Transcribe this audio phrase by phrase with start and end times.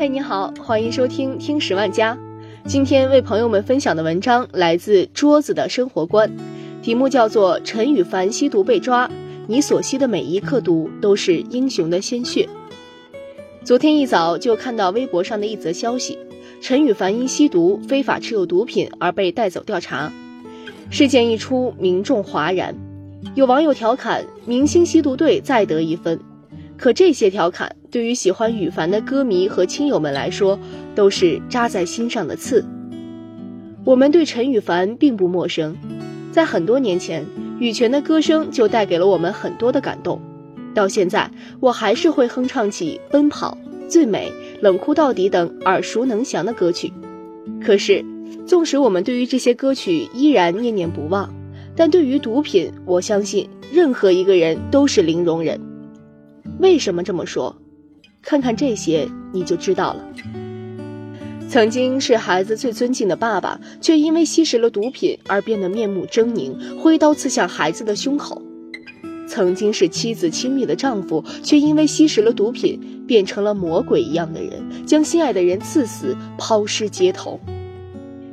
[0.00, 2.16] 嘿，你好，欢迎收听听十万家。
[2.64, 6.32] 今天为朋友们分享的文章来自桌子的生活观，
[6.80, 9.10] 题目叫做《陈羽凡吸毒被抓，
[9.46, 12.48] 你所吸的每一克毒都是英雄的鲜血》。
[13.62, 16.18] 昨天一早就看到微博上的一则消息，
[16.62, 20.10] 陈羽凡因吸毒、非法持有毒品而被带走调查。
[20.88, 22.74] 事件一出，民众哗然，
[23.34, 26.18] 有网友调侃：“明星吸毒队再得一分。”
[26.80, 30.58] 可这些调侃对于喜欢羽凡的歌迷和亲友们来说，
[30.94, 32.64] 都是扎在心上的刺。
[33.84, 35.76] 我们对陈羽凡并不陌生，
[36.32, 37.22] 在很多年前，
[37.58, 40.18] 羽泉的歌声就带给了我们很多的感动。
[40.74, 41.30] 到现在，
[41.60, 43.58] 我还是会哼唱起《奔跑》
[43.90, 46.90] 《最美》《冷酷到底》等耳熟能详的歌曲。
[47.62, 48.02] 可是，
[48.46, 51.30] 纵使我们对于这些歌曲依然念念不忘，
[51.76, 55.60] 但对于毒品，我相信任何一个人都是零容忍。
[56.60, 57.56] 为什么这么说？
[58.22, 60.06] 看看这些你就知道了。
[61.48, 68.40] 曾经是孩子最尊敬的爸爸，却因为吸食了毒品而变得面目狰狞，挥刀刺向孩子的胸口；
[69.26, 77.40] 曾经是妻子亲密的丈夫，却因为吸食了毒品变成了魔鬼一样的人，将心爱的人刺死，抛尸街头；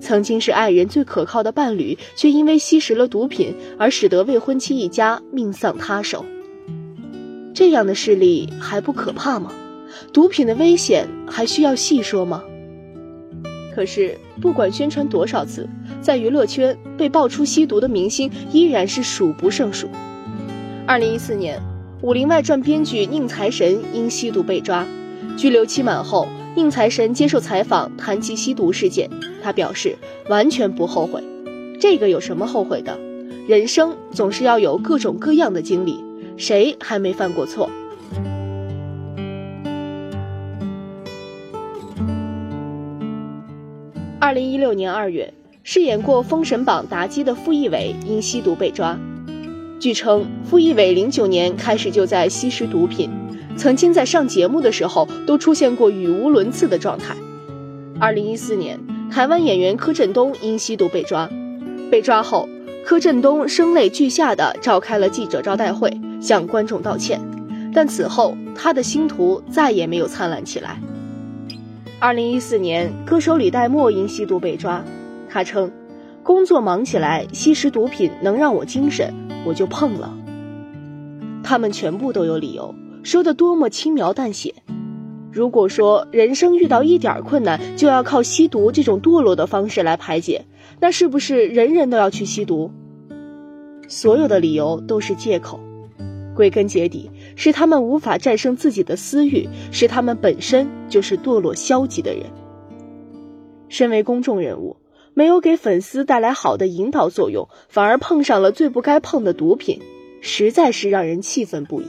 [0.00, 6.24] 曾经是爱人最可靠的伴侣，却因为吸食了毒品而使得未婚妻一家命丧他手。
[7.54, 9.52] 这样的事例还不可怕吗？
[10.12, 12.42] 毒品的危险还需要细说吗？
[13.74, 15.68] 可是不管宣传多少次，
[16.00, 19.88] 在娱乐圈被爆出吸毒的明星依然是数不胜数。
[20.86, 21.58] 二零一四年，
[22.02, 24.86] 《武林外传》编剧宁财神因吸毒被抓，
[25.36, 29.08] 拘留期满后，宁财神接受采访谈及吸毒事件，
[29.42, 29.96] 他表示
[30.28, 31.22] 完全不后悔。
[31.78, 32.98] 这个有什么后悔的？
[33.46, 36.02] 人生总是要有各种各样的经历。
[36.42, 37.70] 谁还没犯过错？
[44.18, 45.32] 二零一六年二月，
[45.62, 48.98] 饰演过《封神榜》妲己的傅艺伟因吸毒被抓。
[49.78, 53.08] 据称，傅艺伟零九年开始就在吸食毒品，
[53.56, 57.14] 曾经在上节目的时候都出现过语无伦次的状态。
[58.00, 58.80] 二零一四年，
[59.12, 61.30] 台湾演员柯震东因吸毒被抓，
[61.88, 62.48] 被抓后，
[62.84, 65.88] 柯震东声泪俱下的召开了记者招待会。
[66.22, 67.20] 向观众道歉，
[67.74, 70.80] 但此后他的星途再也没有灿烂起来。
[71.98, 74.84] 二零一四年，歌手李代沫因吸毒被抓，
[75.28, 75.70] 他称
[76.22, 79.12] ：“工作忙起来，吸食毒品能让我精神，
[79.44, 80.16] 我就碰了。”
[81.42, 82.72] 他们全部都有理由，
[83.02, 84.54] 说的多么轻描淡写。
[85.32, 90.44] 如果说人生遇到一点困难就要靠吸毒这种堕落的方式来排解，
[90.78, 92.70] 那是不是人人都要去吸毒？
[93.88, 95.58] 所有的理由都是借口。
[96.34, 102.24] 归根结底，是他们无法战胜自己的私欲，是他们本身就是堕落消极的人。
[103.68, 104.76] 身为公众人物，
[105.14, 109.80] 没有给粉丝带来好的引导作用，反而碰上了最不该碰的毒品，
[110.20, 111.86] 实在是让人气愤不已。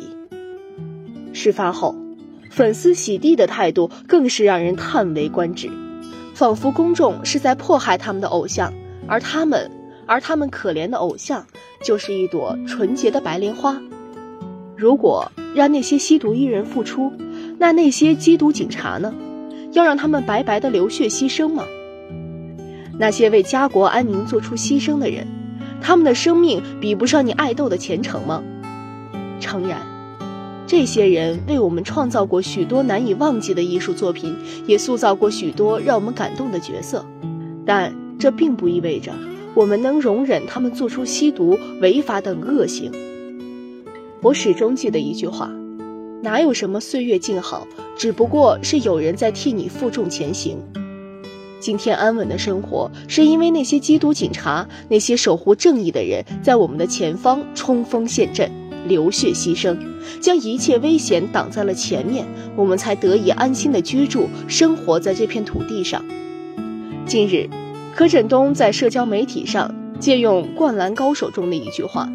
[1.33, 1.95] 事发后，
[2.49, 5.69] 粉丝洗地的态度更是让人叹为观止，
[6.33, 8.73] 仿佛公众是在迫害他们的偶像，
[9.07, 9.69] 而他们，
[10.05, 11.45] 而他们可怜的偶像，
[11.83, 13.81] 就是一朵纯洁的白莲花。
[14.83, 17.13] 如果让那些吸毒艺人付出，
[17.57, 19.13] 那那些缉毒警察呢？
[19.71, 21.63] 要让他们白白的流血牺牲吗？
[22.99, 25.25] 那些为家国安宁做出牺牲的人，
[25.79, 28.43] 他们的生命比不上你爱豆的前程吗？
[29.39, 29.79] 诚然，
[30.67, 34.35] 这些人为我们创造过许多难以忘记的艺术作品，
[34.67, 37.05] 也塑造过许多让我们感动的角色，
[37.65, 39.13] 但这并不意味着
[39.55, 42.91] 我们能容忍他们做出吸毒、违法等恶行。
[44.23, 45.51] 我始终记得一句话：
[46.21, 47.67] 哪有什么岁月静好，
[47.97, 50.57] 只不过是有人在替你负重前行。
[51.59, 58.49] 今天安稳的生活，是因为那些缉毒警察，那些守护正义的人，在我们的前方冲锋陷阵，
[58.87, 59.77] 流血牺牲，
[60.21, 66.01] 将一切危险挡在了前面，我们才得以安心的居住，生活在这片土地上。
[67.05, 67.49] 近日，
[67.93, 72.09] 柯震东在社交媒体上借用《灌篮高手》中的一句话：“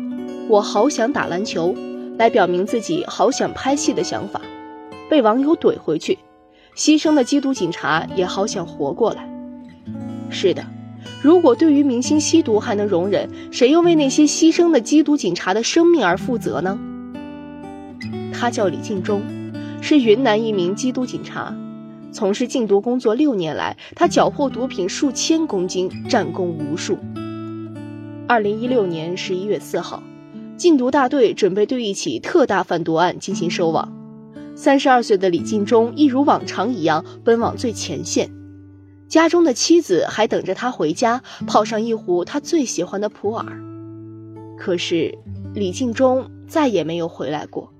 [0.49, 1.75] 我好想打篮球。”
[2.19, 4.41] 来表明自己好想拍戏的想法，
[5.09, 6.19] 被网友怼回去。
[6.77, 9.29] 牺牲的缉毒警察也好想活过来。
[10.29, 10.65] 是的，
[11.23, 16.79] 如果对于明星吸毒还能容忍，谁又为那些牺牲的缉毒警察的生命而负责呢？
[18.33, 19.23] 他叫李敬忠，
[19.81, 21.57] 是云南一名缉毒警察，
[22.13, 26.99] 从事禁毒工作六年来，他缴获毒品数千公斤，战功无数。
[28.27, 30.03] 二零一六年十一月四号。
[30.59, 33.95] 禁毒大队准备对一起特大贩毒案进行收网，
[34.57, 38.29] 三十二岁的李进忠一如往常一样奔往最前线，
[39.09, 43.47] 家中的妻子还等着他回家泡上一壶他最喜欢的普洱。
[44.59, 45.17] 可是
[45.55, 47.73] 李进忠再也没有回来过。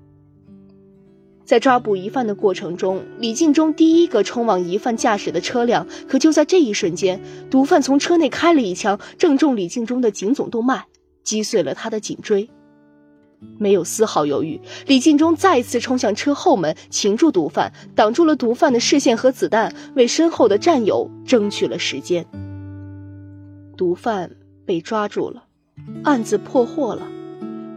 [1.43, 7.19] 在抓捕疑犯的过程中，李进忠第一个冲往疑犯驾驶的车辆，可就在这一瞬间，
[7.51, 10.85] 毒贩从车内开了一枪，正中李进忠的颈总动脉，
[11.25, 12.49] 击碎了他的颈椎。
[13.57, 22.25] 没有丝毫犹豫，李进忠再次冲向车后门，擒住毒贩，挡住了毒贩的视线和子弹，为身后的战友争取了时间。
[23.77, 24.31] 毒贩
[24.65, 25.43] 被抓住了，
[26.03, 27.07] 案子破获了，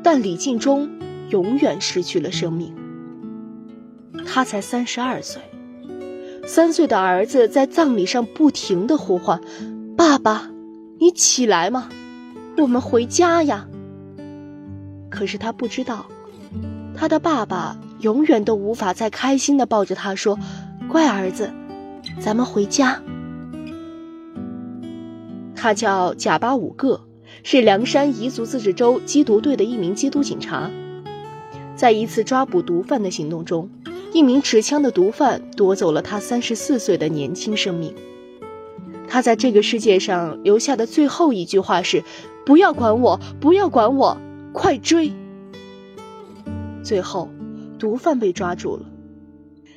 [0.02, 0.90] 但李进忠
[1.30, 2.74] 永远失去了生命。
[4.26, 5.40] 他才三十二岁，
[6.44, 9.40] 三岁的儿子在葬礼上不停的呼唤
[9.96, 10.50] ：“爸爸，
[10.98, 11.88] 你起来吗，
[12.58, 13.68] 我们回家呀。”
[15.12, 16.06] 可是他不知道，
[16.96, 20.38] 他的爸爸永远都无法再开心的抱着他说
[20.88, 21.52] ：“乖儿子，
[22.18, 23.02] 咱们回家。”
[25.54, 27.02] 他叫贾巴五个，
[27.42, 30.70] 是凉山彝族自治州缉毒队的一名缉毒警察。
[31.76, 33.68] 在一次抓捕毒贩的行动中，
[34.14, 37.94] 一名持枪的毒贩夺走了他三十四岁的年轻生命。
[39.08, 42.02] 他在这个世界上留下的最后一句话是
[42.46, 44.16] ：“不要管我，不要管我。”
[44.52, 45.10] 快追！
[46.82, 47.30] 最后，
[47.78, 48.84] 毒贩被抓住了，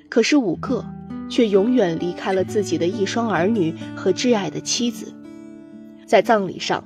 [0.10, 0.86] 可是五个
[1.30, 5.13] 却永远离开了自己的一双儿女和挚爱的妻子。
[6.06, 6.83] 在葬礼上，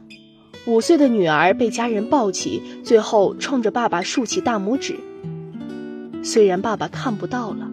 [0.68, 4.96] 五岁的女儿被家人抱起，最后冲着爸爸竖起大拇指。
[6.22, 7.70] 虽然爸爸看不到了，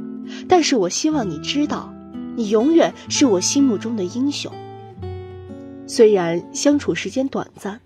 [0.49, 1.93] 但是我希望你知道，
[2.37, 4.51] 你永远是我心目中的英雄。
[5.87, 7.81] 虽然相处时间短暂。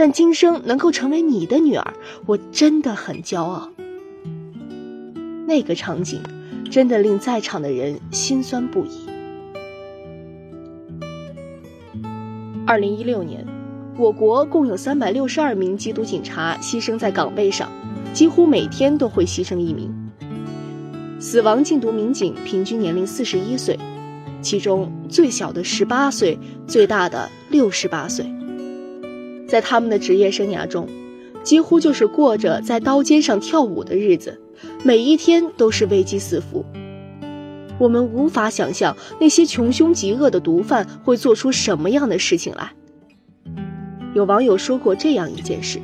[0.00, 1.92] 但今生能够成为你的女儿，
[2.24, 3.68] 我真的很骄傲。
[5.46, 6.22] 那个场景，
[6.70, 9.06] 真的令在场的人心酸不已。
[12.66, 13.46] 二零一六年，
[13.98, 17.70] 我国共有三百六十二名缉毒警察牺牲在岗位上，
[18.14, 19.94] 几乎每天都会牺牲一名。
[21.20, 23.78] 死亡禁毒民警平均年龄四十一岁，
[24.40, 28.39] 其中最小的十八岁，最大的六十八岁。
[29.50, 30.88] 在他们的职业生涯中，
[31.42, 34.40] 几乎就是过着在刀尖上跳舞的日子，
[34.84, 36.64] 每一天都是危机四伏。
[37.76, 42.70] 我们无法想象那些穷凶极恶的毒贩会做出什么样的事情来。
[44.14, 45.80] 有网友说过这样一件事：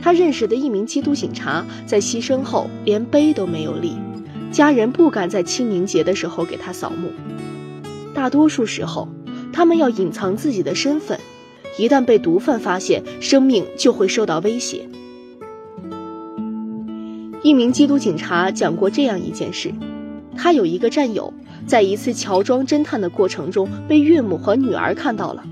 [0.00, 3.96] 他认识的一名缉毒警察在牺牲后连碑都没有立，
[4.52, 7.10] 家人不敢在清明节的时候给他扫墓。
[8.14, 9.08] 大多数时候，
[9.52, 11.18] 他们要隐藏自己的身份。
[11.78, 14.88] 一旦被毒贩发现，生命就会受到威胁。
[17.42, 19.72] 一名缉毒警察讲过这样一件事：
[20.36, 21.32] 他有一个战友，
[21.66, 25.44] 在一次乔装侦探的过程中被岳母和女儿看到了，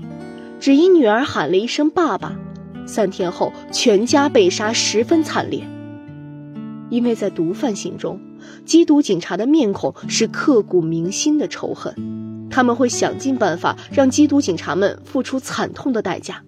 [0.59, 2.37] 只因女儿喊了一声“爸爸”，
[2.85, 5.63] 三天后全家被杀，十分惨烈。
[6.89, 8.19] 因为在毒贩心中，
[8.65, 11.95] 缉毒警察的面孔是刻骨铭心的仇恨。
[12.57, 16.43] 他们会想尽办法让缉毒警察们付出惨痛的代价，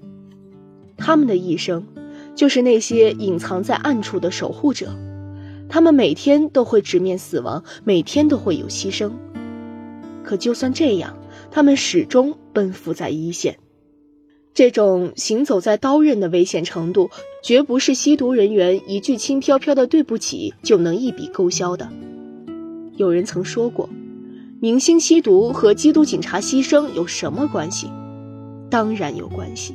[0.97, 1.85] 他们的一生
[2.33, 4.95] 就是那些隐藏在暗处的守护者，
[5.69, 9.11] 他们每天都会直面死亡，每天都会有牺牲，
[10.23, 11.15] 可就算这样，
[11.51, 13.59] 他们始终奔赴在一线。
[14.55, 17.11] 这种行走在刀刃的危险程度，
[17.43, 21.87] 绝不是吸毒人员一句轻飘飘的对不起就能一笔勾销的。
[22.95, 23.87] 有人曾说过。
[24.61, 27.89] 明星吸毒和缉毒警察牺牲有什么关系？
[28.69, 29.73] 当然有关系。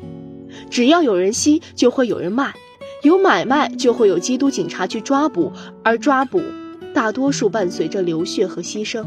[0.68, 2.52] 只要有人吸，就会有人卖；
[3.02, 5.50] 有买卖，就会有缉毒警察去抓捕。
[5.82, 6.42] 而抓捕，
[6.92, 9.06] 大多数伴随着流血和牺牲。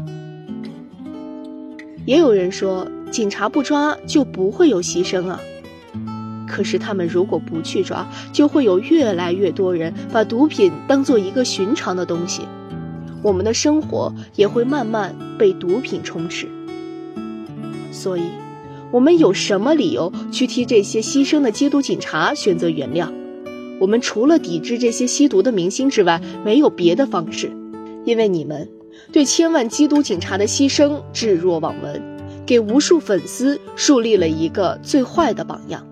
[2.04, 5.38] 也有人说，警察不抓就不会有牺牲啊。
[6.48, 12.42] 可是他们如果不去抓，就会有越来越多人把毒品当做一个寻常的东西。
[13.22, 16.46] 我们的生活也会慢慢被毒品充斥，
[17.90, 18.22] 所以，
[18.90, 23.12] 我们有什么理由去替这些牺牲的缉毒警察选择原谅？
[23.80, 27.50] 我们除了抵制这些吸毒的明星之外，没有别的方式，
[28.04, 28.68] 因为你们
[29.12, 32.02] 对千万缉毒警察的牺牲置若罔闻，
[32.46, 35.86] 给无数粉丝树立了一个最坏的榜样。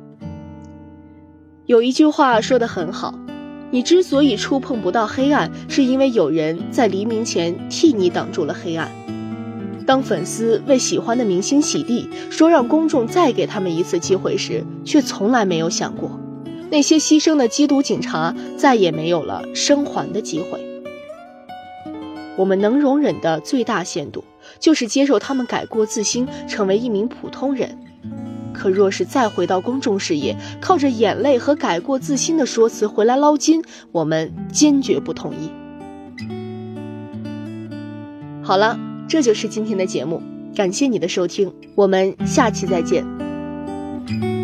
[1.66, 3.18] 有一句话说得很好。
[3.76, 8.90] 你之所以触碰不到黑暗，是因为有人在黎明前替你挡住了黑暗。
[9.86, 16.18] 当粉丝为喜欢的明星洗地，说让公众再给他们一次机会时，却从来没有想过，
[16.70, 20.82] 那些牺牲的缉毒警察再也没有了生还的机会。
[22.38, 24.24] 我们能容忍的最大限度，
[24.58, 27.78] 就是接受他们改过自新，成为一名普通人。
[28.56, 35.50] 可若是再回到公众视野，靠着眼泪和改过自新的说辞回来捞金，我们坚决不同意。
[38.42, 40.22] 好了，这就是今天的节目，
[40.54, 44.35] 感谢你的收听，我们下期再见。